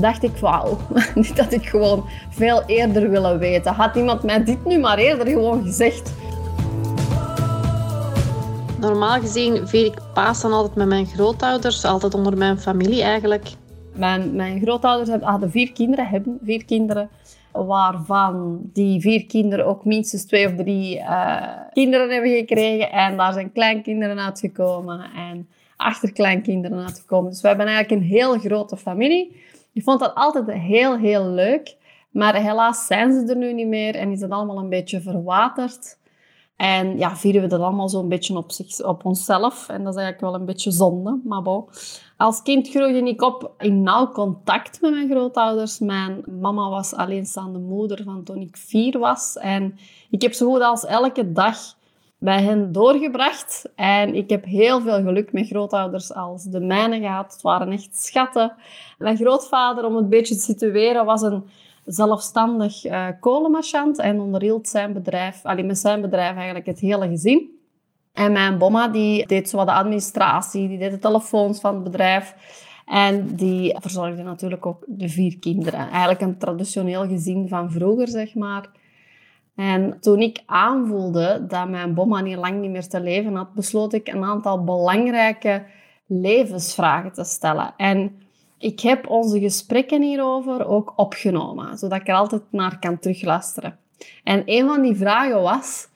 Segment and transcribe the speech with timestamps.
[0.00, 0.78] dacht ik, wauw,
[1.14, 3.72] niet dat ik gewoon veel eerder willen weten.
[3.72, 6.12] Had iemand mij dit nu maar eerder gewoon gezegd.
[8.80, 13.46] Normaal gezien vier ik Pasen altijd met mijn grootouders, altijd onder mijn familie eigenlijk.
[13.94, 17.08] Mijn, mijn grootouders hadden vier kinderen, hebben vier kinderen,
[17.52, 21.42] waarvan die vier kinderen ook minstens twee of drie uh,
[21.72, 22.90] kinderen hebben gekregen.
[22.90, 27.30] En daar zijn kleinkinderen uitgekomen en achterkleinkinderen uitgekomen.
[27.30, 29.36] Dus we hebben eigenlijk een heel grote familie.
[29.72, 31.76] Ik vond dat altijd heel, heel leuk.
[32.10, 35.98] Maar helaas zijn ze er nu niet meer en is het allemaal een beetje verwaterd.
[36.56, 39.68] En ja, vieren we dat allemaal zo'n beetje op, zich, op onszelf.
[39.68, 41.64] En dat is eigenlijk wel een beetje zonde, maar bon.
[42.16, 45.78] Als kind groeide ik op in nauw contact met mijn grootouders.
[45.78, 49.36] Mijn mama was alleenstaande moeder van toen ik vier was.
[49.36, 49.78] En
[50.10, 51.56] ik heb zo goed als elke dag
[52.18, 53.70] bij hen doorgebracht.
[53.74, 57.32] En ik heb heel veel geluk met grootouders als de mijne gehad.
[57.32, 58.52] Het waren echt schatten.
[58.98, 61.44] Mijn grootvader, om het een beetje te situeren, was een
[61.84, 63.08] zelfstandig uh,
[63.96, 67.56] en onderhield zijn bedrijf, allee, met zijn bedrijf eigenlijk het hele gezin.
[68.12, 72.34] En mijn bomma die deed zo de administratie, die deed de telefoons van het bedrijf.
[72.86, 75.88] En die verzorgde natuurlijk ook de vier kinderen.
[75.88, 78.68] Eigenlijk een traditioneel gezin van vroeger, zeg maar.
[79.58, 83.92] En toen ik aanvoelde dat mijn bomma niet lang niet meer te leven had, besloot
[83.92, 85.64] ik een aantal belangrijke
[86.06, 87.74] levensvragen te stellen.
[87.76, 88.22] En
[88.58, 93.78] ik heb onze gesprekken hierover ook opgenomen, zodat ik er altijd naar kan terugluisteren.
[94.24, 95.88] En een van die vragen was,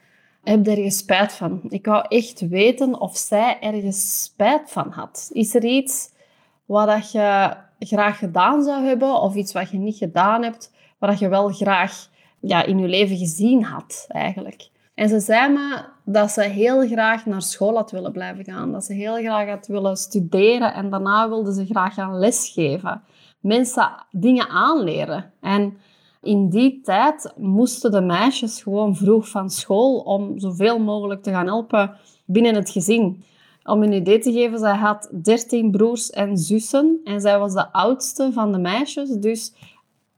[0.44, 1.60] heb je spijt van?
[1.68, 5.30] Ik wou echt weten of zij ergens spijt van had.
[5.32, 6.10] Is er iets
[6.64, 11.28] wat je graag gedaan zou hebben of iets wat je niet gedaan hebt, wat je
[11.28, 12.10] wel graag
[12.42, 14.70] ja, in je leven gezien had eigenlijk?
[14.94, 18.72] En ze zei me dat ze heel graag naar school had willen blijven gaan.
[18.72, 23.02] Dat ze heel graag had willen studeren en daarna wilde ze graag gaan lesgeven.
[23.40, 25.32] Mensen dingen aanleren.
[25.40, 25.76] En
[26.22, 31.46] in die tijd moesten de meisjes gewoon vroeg van school om zoveel mogelijk te gaan
[31.46, 33.24] helpen binnen het gezin.
[33.64, 37.72] Om een idee te geven, zij had 13 broers en zussen en zij was de
[37.72, 39.08] oudste van de meisjes.
[39.10, 39.52] Dus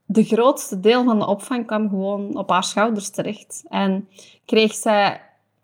[0.07, 3.63] de grootste deel van de opvang kwam gewoon op haar schouders terecht.
[3.69, 4.09] En
[4.45, 5.21] kreeg zij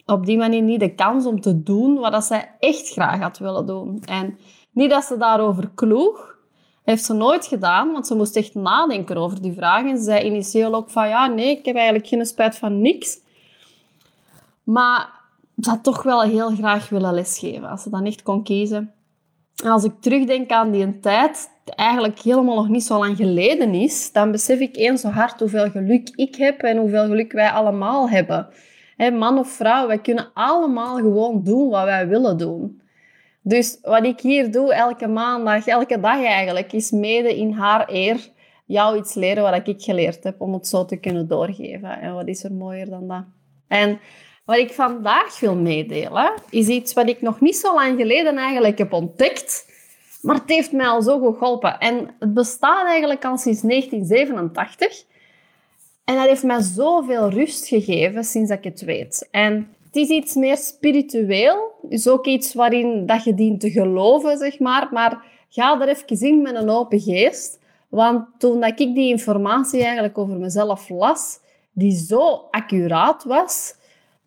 [0.07, 3.67] op die manier niet de kans om te doen wat zij echt graag had willen
[3.67, 4.03] doen.
[4.05, 4.39] En
[4.71, 6.39] niet dat ze daarover kloeg,
[6.83, 9.97] heeft ze nooit gedaan, want ze moest echt nadenken over die vragen.
[9.97, 13.19] Ze zei initieel ook van, ja, nee, ik heb eigenlijk geen spijt van niks.
[14.63, 15.11] Maar
[15.61, 18.93] ze had toch wel heel graag willen lesgeven, als ze dan echt kon kiezen.
[19.65, 24.31] Als ik terugdenk aan die tijd, eigenlijk helemaal nog niet zo lang geleden is, dan
[24.31, 28.49] besef ik eens zo hard hoeveel geluk ik heb en hoeveel geluk wij allemaal hebben.
[28.97, 32.81] man of vrouw, wij kunnen allemaal gewoon doen wat wij willen doen.
[33.43, 38.29] Dus wat ik hier doe elke maandag, elke dag eigenlijk, is mede in haar eer
[38.67, 42.01] jou iets leren wat ik geleerd heb, om het zo te kunnen doorgeven.
[42.01, 43.25] En wat is er mooier dan dat?
[43.69, 43.99] En
[44.51, 48.79] wat ik vandaag wil meedelen, is iets wat ik nog niet zo lang geleden eigenlijk
[48.79, 49.67] heb ontdekt.
[50.23, 51.79] Maar het heeft mij al zo geholpen.
[51.79, 55.05] En het bestaat eigenlijk al sinds 1987.
[56.05, 59.29] En dat heeft mij zoveel rust gegeven sinds ik het weet.
[59.31, 61.73] En het is iets meer spiritueel.
[61.89, 64.89] Is ook iets waarin dat je dient te geloven, zeg maar.
[64.93, 67.59] Maar ga er even in met een open geest.
[67.89, 71.39] Want toen dat ik die informatie eigenlijk over mezelf las,
[71.73, 73.79] die zo accuraat was,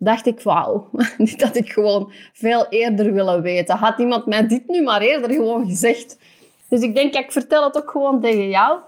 [0.03, 3.75] dacht ik, wauw, niet dat ik gewoon veel eerder willen weten.
[3.75, 6.19] Had iemand mij dit nu maar eerder gewoon gezegd.
[6.69, 8.80] Dus ik denk, ik vertel het ook gewoon tegen jou.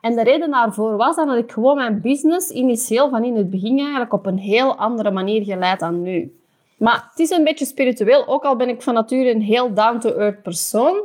[0.00, 3.78] En de reden daarvoor was dat ik gewoon mijn business initieel van in het begin
[3.78, 6.38] eigenlijk op een heel andere manier geleid dan nu.
[6.76, 10.42] Maar het is een beetje spiritueel, ook al ben ik van nature een heel down-to-earth
[10.42, 11.02] persoon.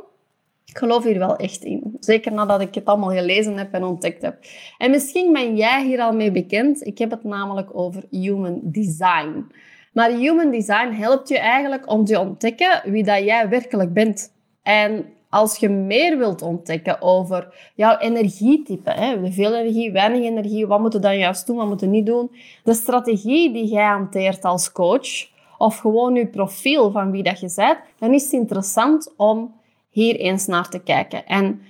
[0.69, 1.97] Ik geloof hier wel echt in.
[1.99, 4.37] Zeker nadat ik het allemaal gelezen heb en ontdekt heb.
[4.77, 6.85] En misschien ben jij hier al mee bekend.
[6.85, 9.51] Ik heb het namelijk over human design.
[9.93, 14.33] Maar human design helpt je eigenlijk om te ontdekken wie dat jij werkelijk bent.
[14.63, 20.79] En als je meer wilt ontdekken over jouw energietype, hè, veel energie, weinig energie, wat
[20.79, 22.31] moet je dan juist doen, wat moet je niet doen,
[22.63, 25.27] de strategie die jij hanteert als coach,
[25.57, 29.53] of gewoon je profiel van wie dat je bent, dan is het interessant om
[29.99, 31.25] hier eens naar te kijken.
[31.25, 31.61] En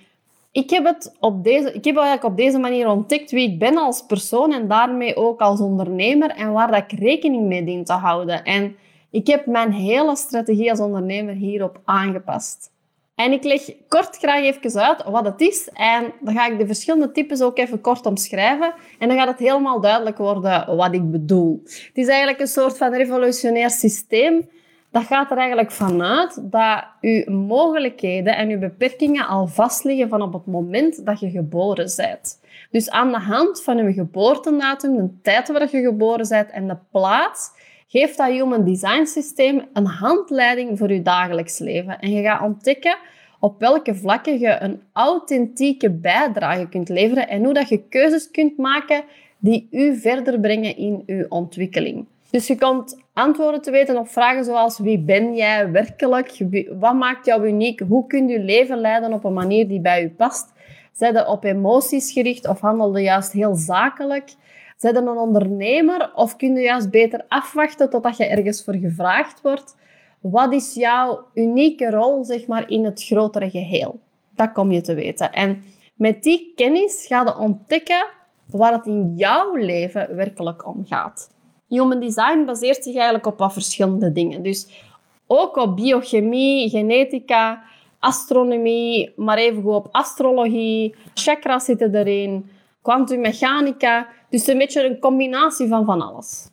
[0.51, 3.77] ik heb, het op deze, ik heb eigenlijk op deze manier ontdekt wie ik ben
[3.77, 7.93] als persoon en daarmee ook als ondernemer en waar dat ik rekening mee dien te
[7.93, 8.43] houden.
[8.43, 8.75] En
[9.11, 12.71] ik heb mijn hele strategie als ondernemer hierop aangepast.
[13.15, 16.65] En ik leg kort graag even uit wat het is en dan ga ik de
[16.65, 21.11] verschillende types ook even kort omschrijven en dan gaat het helemaal duidelijk worden wat ik
[21.11, 21.61] bedoel.
[21.63, 24.49] Het is eigenlijk een soort van revolutionair systeem
[24.91, 30.33] dat gaat er eigenlijk vanuit dat uw mogelijkheden en uw beperkingen al vastliggen van op
[30.33, 32.41] het moment dat je geboren bent.
[32.71, 36.77] Dus aan de hand van uw geboortedatum, de tijd waar je geboren bent en de
[36.91, 37.51] plaats,
[37.88, 42.00] geeft dat Human Design Systeem een handleiding voor je dagelijks leven.
[42.00, 42.97] En je gaat ontdekken
[43.39, 48.57] op welke vlakken je een authentieke bijdrage kunt leveren en hoe dat je keuzes kunt
[48.57, 49.03] maken
[49.38, 52.06] die u verder brengen in uw ontwikkeling.
[52.31, 56.38] Dus je komt antwoorden te weten op vragen zoals wie ben jij werkelijk?
[56.80, 57.80] Wat maakt jou uniek?
[57.80, 60.54] Hoe kun je leven leiden op een manier die bij u past?
[60.94, 64.33] Zijn je op emoties gericht of handel je juist heel zakelijk?
[64.77, 69.42] Zijn je een ondernemer of kun je juist beter afwachten totdat je ergens voor gevraagd
[69.42, 69.75] wordt?
[70.22, 74.00] Wat is jouw unieke rol zeg maar, in het grotere geheel?
[74.36, 75.31] Dat kom je te weten.
[75.31, 75.63] En
[75.95, 78.06] met die kennis ga je ontdekken
[78.45, 81.30] waar het in jouw leven werkelijk om gaat.
[81.69, 84.44] Human design baseert zich eigenlijk op wat verschillende dingen.
[84.44, 84.68] Dus
[85.27, 87.63] ook op biochemie, genetica,
[88.00, 92.50] astronomie, maar even op astrologie, chakras zitten erin,
[92.81, 94.07] kwantummechanica.
[94.30, 96.50] Dus een beetje een combinatie van van alles.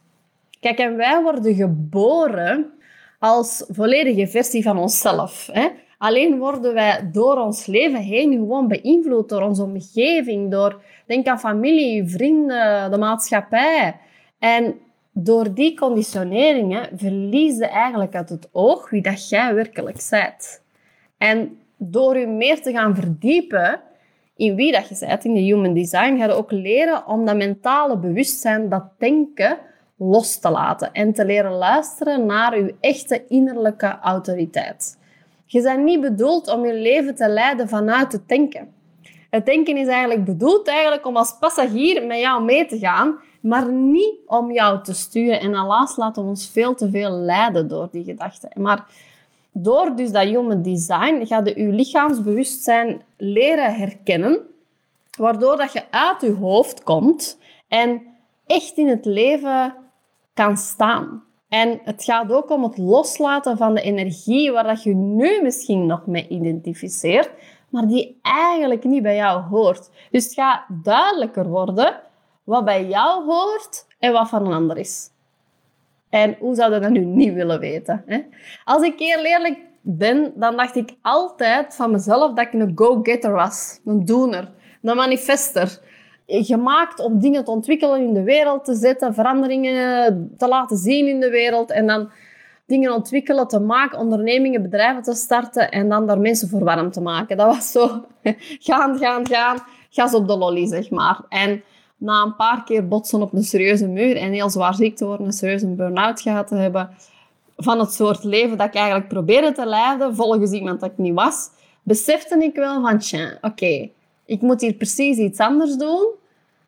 [0.61, 2.73] Kijk, en wij worden geboren
[3.19, 5.49] als volledige versie van onszelf.
[5.53, 5.69] Hè?
[5.99, 11.41] Alleen worden wij door ons leven heen gewoon beïnvloed door onze omgeving, door, denk aan
[11.41, 13.97] familie, vrienden, de maatschappij.
[14.39, 14.75] En
[15.19, 20.63] door die conditioneringen verlies je eigenlijk uit het oog wie dat jij werkelijk bent.
[21.19, 23.81] En door je meer te gaan verdiepen
[24.37, 27.37] in wie dat je bent, in de human design, ga je ook leren om dat
[27.37, 29.59] mentale bewustzijn, dat denken,
[29.97, 34.99] los te laten en te leren luisteren naar je echte innerlijke autoriteit.
[35.47, 38.75] Je bent niet bedoeld om je leven te leiden vanuit het denken.
[39.37, 43.73] Het denken is eigenlijk bedoeld eigenlijk om als passagier met jou mee te gaan, maar
[43.73, 45.41] niet om jou te sturen.
[45.41, 48.51] En helaas laten we ons veel te veel leiden door die gedachten.
[48.55, 48.87] Maar
[49.53, 54.41] door dus dat human design gaat je je lichaamsbewustzijn leren herkennen,
[55.19, 57.39] waardoor dat je uit je hoofd komt
[57.69, 58.03] en
[58.47, 59.75] echt in het leven
[60.35, 61.25] kan staan.
[61.49, 65.87] En het gaat ook om het loslaten van de energie waar dat je nu misschien
[65.87, 67.31] nog mee identificeert,
[67.69, 69.91] maar die eigenlijk niet bij jou hoort.
[70.11, 72.01] Dus het gaat duidelijker worden
[72.45, 75.11] wat bij jou hoort en wat van een ander is.
[76.09, 78.03] En hoe zou je dat nu niet willen weten?
[78.07, 78.21] Hè?
[78.65, 83.33] Als ik heel eerlijk ben, dan dacht ik altijd van mezelf dat ik een go-getter
[83.33, 83.81] was.
[83.85, 84.53] Een doener,
[84.83, 85.81] een manifester.
[86.27, 91.21] Gemaakt om dingen te ontwikkelen in de wereld te zetten, veranderingen te laten zien in
[91.21, 92.11] de wereld en dan
[92.67, 97.01] dingen ontwikkelen, te maken, ondernemingen, bedrijven te starten en dan daar mensen voor warm te
[97.01, 97.37] maken.
[97.37, 98.05] Dat was zo
[98.69, 99.59] gaan, gaan, gaan,
[99.91, 101.21] gas op de lolly, zeg maar.
[101.29, 101.63] En
[101.97, 105.27] na een paar keer botsen op een serieuze muur en heel zwaar ziek te worden,
[105.27, 106.91] een serieuze burn-out gehad te hebben,
[107.57, 111.15] van het soort leven dat ik eigenlijk probeerde te leiden, volgens iemand dat ik niet
[111.15, 111.49] was,
[111.83, 113.91] besefte ik wel van, oké,
[114.25, 116.07] ik moet hier precies iets anders doen,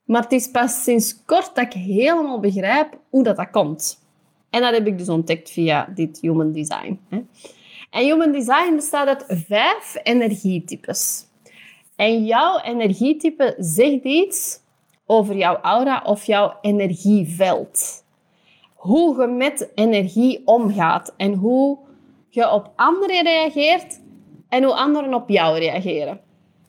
[0.04, 4.06] maar het is pas sinds kort dat ik helemaal begrijp hoe dat, dat komt.
[4.50, 7.00] En dat heb ik dus ontdekt via dit Human Design.
[7.90, 11.26] En Human Design bestaat uit vijf energietypes.
[11.96, 14.60] En jouw energietype zegt iets
[15.06, 18.04] over jouw aura of jouw energieveld.
[18.74, 21.78] Hoe je met energie omgaat en hoe
[22.28, 24.00] je op anderen reageert
[24.48, 26.20] en hoe anderen op jou reageren.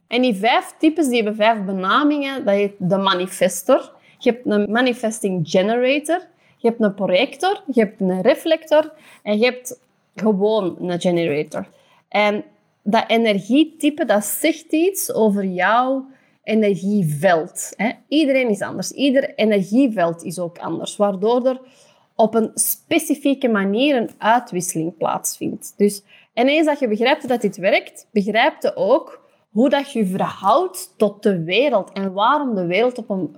[0.07, 2.45] En die vijf types die hebben vijf benamingen.
[2.45, 3.91] Dat heet de manifestor.
[4.17, 6.27] Je hebt een manifesting generator.
[6.59, 7.61] Je hebt een projector.
[7.73, 8.91] Je hebt een reflector.
[9.23, 9.79] En je hebt
[10.15, 11.67] gewoon een generator.
[12.07, 12.43] En
[12.83, 16.05] dat energietype, dat zegt iets over jouw
[16.43, 17.73] energieveld.
[17.75, 17.91] Hè.
[18.07, 18.91] Iedereen is anders.
[18.91, 21.61] Ieder energieveld is ook anders, waardoor er
[22.15, 25.73] op een specifieke manier een uitwisseling plaatsvindt.
[25.77, 30.93] Dus ineens dat je begrijpt dat dit werkt, begrijp je ook hoe dat je verhoudt
[30.97, 33.37] tot de wereld en waarom de wereld op een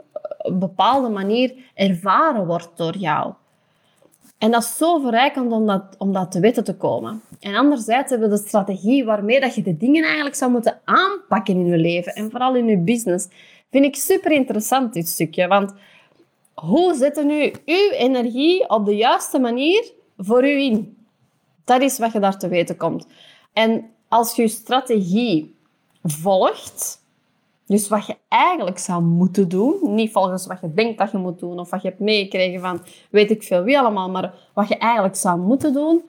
[0.54, 3.34] bepaalde manier ervaren wordt door jou.
[4.38, 7.22] En dat is zo verrijkend om dat, om dat te weten te komen.
[7.40, 11.56] En anderzijds hebben we de strategie waarmee dat je de dingen eigenlijk zou moeten aanpakken
[11.56, 12.14] in je leven.
[12.14, 13.28] En vooral in je business.
[13.72, 15.48] Vind ik super interessant, dit stukje.
[15.48, 15.74] Want
[16.54, 20.98] hoe zetten nu uw energie op de juiste manier voor u in?
[21.64, 23.08] Dat is wat je daar te weten komt.
[23.54, 25.56] En als je strategie
[26.04, 27.01] volgt,
[27.72, 31.40] dus wat je eigenlijk zou moeten doen, niet volgens wat je denkt dat je moet
[31.40, 34.78] doen of wat je hebt meegekregen van weet ik veel wie allemaal, maar wat je
[34.78, 36.02] eigenlijk zou moeten doen,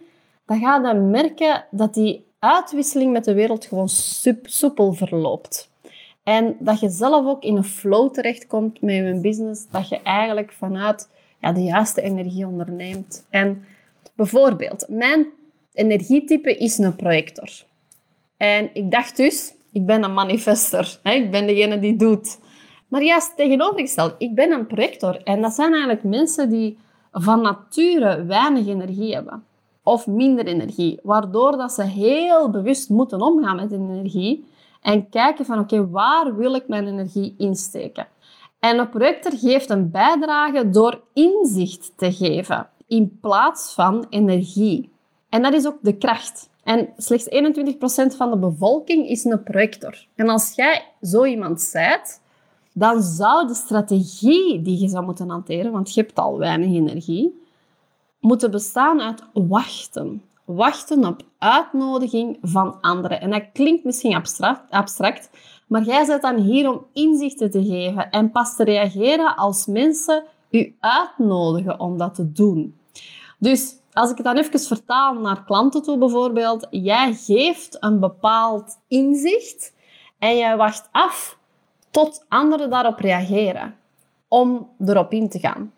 [0.47, 3.89] dan ga je merken dat die uitwisseling met de wereld gewoon
[4.43, 5.71] soepel verloopt.
[6.23, 10.53] En dat je zelf ook in een flow terechtkomt met je business, dat je eigenlijk
[10.53, 11.09] vanuit
[11.41, 13.27] ja, de juiste energie onderneemt.
[13.31, 13.65] En
[14.15, 15.27] bijvoorbeeld, mijn
[15.73, 17.51] energietype is een projector.
[18.37, 20.99] En ik dacht dus, ik ben een manifester.
[21.03, 21.13] Hè?
[21.13, 22.39] Ik ben degene die doet.
[22.89, 25.17] Maar juist tegenovergesteld, ik ben een projector.
[25.23, 26.79] En dat zijn eigenlijk mensen die
[27.13, 29.45] van nature weinig energie hebben.
[29.83, 30.99] Of minder energie.
[31.03, 34.51] Waardoor dat ze heel bewust moeten omgaan met energie.
[34.81, 38.07] En kijken van, oké, waar wil ik mijn energie insteken?
[38.59, 42.69] En een projector geeft een bijdrage door inzicht te geven.
[42.87, 44.92] In plaats van energie.
[45.33, 46.51] En dat is ook de kracht.
[46.65, 50.07] En slechts 21% van de bevolking is een projector.
[50.15, 52.21] En als jij zo iemand bent,
[52.73, 57.43] dan zou de strategie die je zou moeten hanteren, want je hebt al weinig energie,
[58.21, 60.23] moeten bestaan uit wachten.
[60.45, 63.21] Wachten op uitnodiging van anderen.
[63.21, 65.31] En dat klinkt misschien abstract, abstract
[65.73, 70.25] maar jij zit dan hier om inzichten te geven en pas te reageren als mensen
[70.51, 72.77] u uitnodigen om dat te doen.
[73.39, 78.79] Dus als ik het dan even vertaal naar klanten toe bijvoorbeeld, jij geeft een bepaald
[78.89, 79.75] inzicht
[80.19, 81.39] en jij wacht af
[81.91, 83.77] tot anderen daarop reageren
[84.29, 85.73] om erop in te gaan.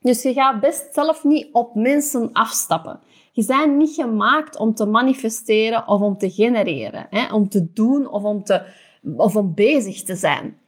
[0.00, 3.00] Dus je gaat best zelf niet op mensen afstappen.
[3.32, 7.34] Je bent niet gemaakt om te manifesteren of om te genereren, hè?
[7.34, 8.62] om te doen of om, te,
[9.16, 10.58] of om bezig te zijn.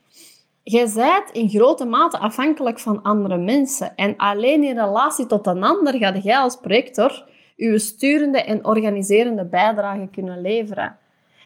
[0.63, 3.97] Je bent in grote mate afhankelijk van andere mensen.
[3.97, 9.45] En alleen in relatie tot een ander gaat jij als projector je sturende en organiserende
[9.45, 10.99] bijdrage kunnen leveren.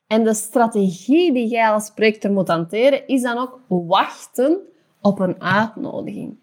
[0.06, 4.60] En de strategie die jij als projector moet hanteren, is dan ook wachten
[5.00, 6.36] op een uitnodiging.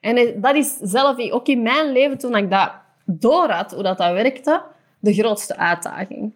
[0.00, 2.72] En dat is zelf ook in mijn leven, toen ik dat
[3.04, 4.62] door had, hoe dat, dat werkte,
[4.98, 6.32] de grootste uitdaging.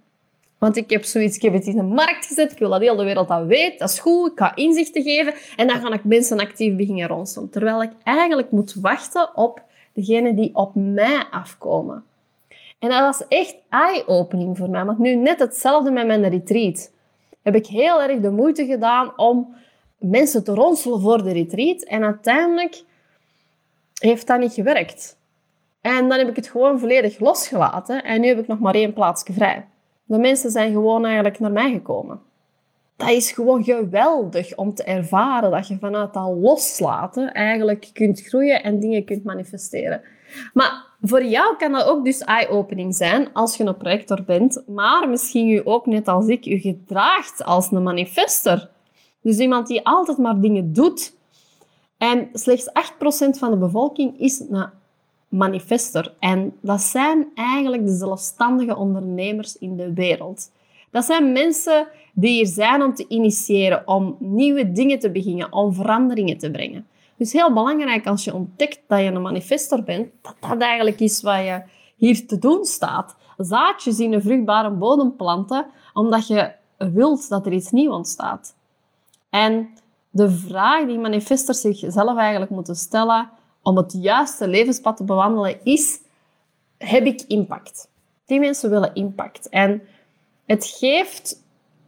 [0.58, 2.96] Want ik heb zoiets, ik heb het in de markt gezet, ik wil dat heel
[2.96, 6.04] de wereld dat weet, dat is goed, ik ga inzichten geven en dan ga ik
[6.04, 7.50] mensen actief beginnen rondom.
[7.50, 9.62] Terwijl ik eigenlijk moet wachten op
[9.92, 12.04] degenen die op mij afkomen.
[12.78, 16.90] En dat was echt eye-opening voor mij, want nu net hetzelfde met mijn retreat.
[17.42, 19.54] Heb ik heel erg de moeite gedaan om
[19.98, 22.82] mensen te ronselen voor de retreat en uiteindelijk
[23.98, 25.16] heeft dat niet gewerkt.
[25.80, 28.92] En dan heb ik het gewoon volledig losgelaten en nu heb ik nog maar één
[28.92, 29.66] plaatsje vrij.
[30.08, 32.20] De mensen zijn gewoon eigenlijk naar mij gekomen.
[32.96, 38.62] Dat is gewoon geweldig om te ervaren dat je vanuit dat loslaten eigenlijk kunt groeien
[38.62, 40.00] en dingen kunt manifesteren.
[40.52, 45.08] Maar voor jou kan dat ook dus eye-opening zijn als je een projector bent, maar
[45.08, 48.70] misschien je ook net als ik je gedraagt als een manifester.
[49.22, 51.16] Dus iemand die altijd maar dingen doet.
[51.98, 52.72] En slechts 8%
[53.38, 54.70] van de bevolking is een
[55.28, 56.14] manifester.
[56.18, 60.50] En dat zijn eigenlijk de zelfstandige ondernemers in de wereld.
[60.90, 65.74] Dat zijn mensen die hier zijn om te initiëren, om nieuwe dingen te beginnen, om
[65.74, 66.86] veranderingen te brengen.
[67.16, 71.22] Dus heel belangrijk als je ontdekt dat je een manifester bent, dat dat eigenlijk is
[71.22, 71.62] wat je
[71.96, 73.16] hier te doen staat.
[73.36, 78.54] Zaadjes in een vruchtbare bodem planten, omdat je wilt dat er iets nieuws ontstaat.
[79.30, 79.68] En
[80.10, 83.30] de vraag die manifesters zichzelf eigenlijk moeten stellen
[83.62, 86.00] om het juiste levenspad te bewandelen is,
[86.78, 87.88] heb ik impact?
[88.26, 89.48] Die mensen willen impact.
[89.48, 89.82] En
[90.46, 91.42] het geeft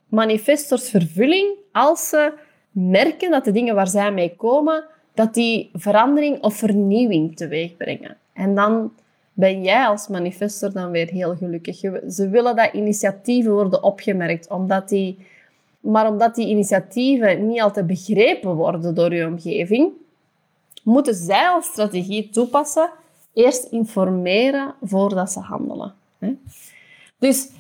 [0.08, 2.32] manifestors vervulling als ze
[2.70, 4.84] merken dat de dingen waar zij mee komen,
[5.14, 8.16] dat die verandering of vernieuwing teweeg brengen.
[8.32, 8.92] En dan
[9.32, 11.78] ben jij als manifester dan weer heel gelukkig.
[12.08, 15.26] Ze willen dat initiatieven worden opgemerkt, omdat die,
[15.80, 19.92] maar omdat die initiatieven niet altijd begrepen worden door je omgeving,
[20.82, 22.90] moeten zij als strategie toepassen,
[23.34, 25.94] eerst informeren voordat ze handelen.
[27.18, 27.50] Dus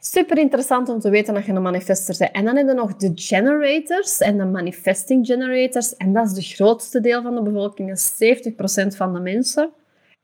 [0.00, 2.32] super interessant om te weten dat je een manifester bent.
[2.32, 5.96] En dan heb je nog de generators en de manifesting generators.
[5.96, 9.70] En dat is de grootste deel van de bevolking, dat is 70% van de mensen.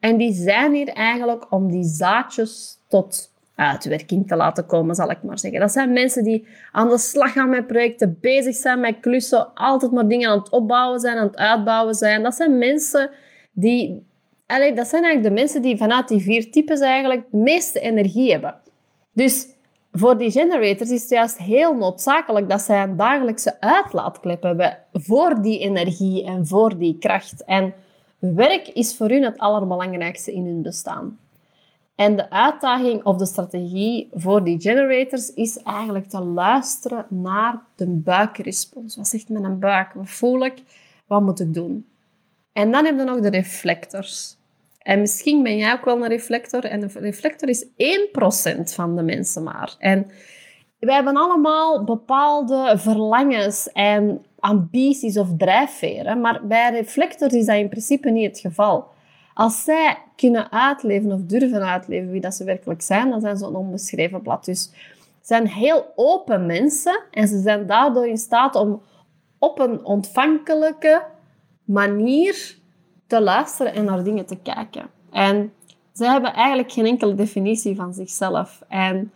[0.00, 3.30] En die zijn hier eigenlijk om die zaadjes tot
[3.61, 5.61] uitwerking te laten komen, zal ik maar zeggen.
[5.61, 9.93] Dat zijn mensen die aan de slag gaan met projecten, bezig zijn met klussen, altijd
[9.93, 12.23] maar dingen aan het opbouwen zijn, aan het uitbouwen zijn.
[12.23, 13.11] Dat zijn mensen
[13.52, 14.09] die...
[14.47, 18.31] Allee, dat zijn eigenlijk de mensen die vanuit die vier types eigenlijk de meeste energie
[18.31, 18.55] hebben.
[19.12, 19.47] Dus
[19.93, 25.43] voor die generators is het juist heel noodzakelijk dat zij een dagelijkse uitlaatklep hebben voor
[25.43, 27.45] die energie en voor die kracht.
[27.45, 27.75] En
[28.19, 31.19] werk is voor hun het allerbelangrijkste in hun bestaan.
[32.00, 37.87] En de uitdaging of de strategie voor die generators is eigenlijk te luisteren naar de
[37.87, 38.97] buikrespons.
[38.97, 39.92] Wat zegt mijn buik?
[39.92, 40.62] Wat voel ik?
[41.07, 41.87] Wat moet ik doen?
[42.52, 44.37] En dan heb je nog de reflectors.
[44.78, 46.64] En misschien ben jij ook wel een reflector.
[46.64, 47.69] En een reflector is 1%
[48.75, 49.75] van de mensen maar.
[49.78, 50.07] En
[50.78, 56.21] wij hebben allemaal bepaalde verlangens en ambities of drijfveren.
[56.21, 58.99] Maar bij reflectors is dat in principe niet het geval.
[59.35, 63.47] Als zij kunnen uitleven of durven uitleven wie dat ze werkelijk zijn, dan zijn ze
[63.47, 64.45] een onbeschreven blad.
[64.45, 64.71] Dus ze
[65.21, 68.83] zijn heel open mensen en ze zijn daardoor in staat om
[69.39, 71.03] op een ontvankelijke
[71.65, 72.59] manier
[73.07, 74.91] te luisteren en naar dingen te kijken.
[75.11, 75.53] En
[75.93, 78.63] zij hebben eigenlijk geen enkele definitie van zichzelf.
[78.69, 79.13] En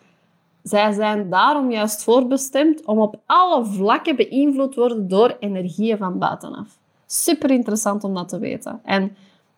[0.63, 6.19] zij zijn daarom juist voorbestemd om op alle vlakken beïnvloed te worden door energieën van
[6.19, 6.79] buitenaf.
[7.07, 8.81] Super interessant om dat te weten.
[8.85, 9.17] En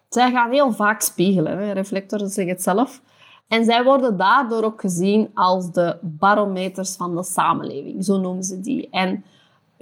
[0.08, 1.72] zij gaan heel vaak spiegelen.
[1.72, 3.02] Reflectoren zeggen het zelf.
[3.48, 8.04] En zij worden daardoor ook gezien als de barometers van de samenleving.
[8.04, 8.88] Zo noemen ze die.
[8.90, 9.24] En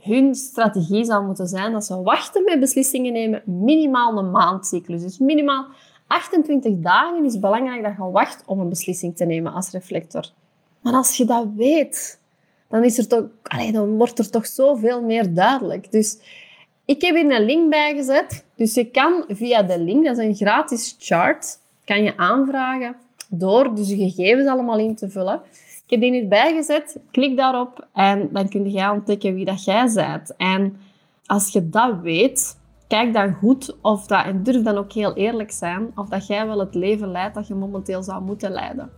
[0.03, 5.03] hun strategie zou moeten zijn dat ze wachten met beslissingen nemen minimaal een maandcyclus.
[5.03, 5.67] Dus minimaal
[6.07, 10.25] 28 dagen is belangrijk dat je wacht om een beslissing te nemen als reflector.
[10.81, 12.21] Maar als je dat weet,
[12.69, 13.25] dan, is er toch,
[13.73, 15.93] dan wordt er toch zoveel meer duidelijk.
[15.93, 16.19] Dus
[16.85, 18.45] ik heb hier een link bij gezet.
[18.57, 22.97] Dus je kan via de link, dat is een gratis chart, kan je aanvragen
[23.29, 25.41] door dus je gegevens allemaal in te vullen.
[25.85, 26.99] Ik heb die hier bijgezet.
[27.11, 30.37] Klik daarop en dan kun je ontdekken wie dat jij bent.
[30.37, 30.77] En
[31.27, 35.51] als je dat weet, kijk dan goed of dat, en durf dan ook heel eerlijk
[35.51, 38.91] zijn, of dat jij wel het leven leidt dat je momenteel zou moeten leiden.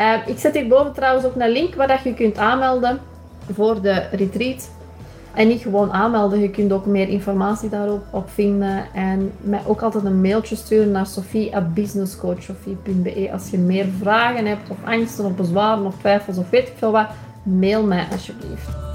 [0.00, 3.00] Uh, ik zet hierboven trouwens ook een link waar dat je kunt aanmelden
[3.52, 4.70] voor de retreat.
[5.34, 8.84] En niet gewoon aanmelden, je kunt ook meer informatie daarop op vinden.
[8.94, 14.76] En mij ook altijd een mailtje sturen naar sofie.businesscoachsofie.be als je meer vragen hebt of
[14.84, 17.06] angsten of bezwaren of twijfels of weet ik veel wat.
[17.42, 18.85] Mail mij alsjeblieft.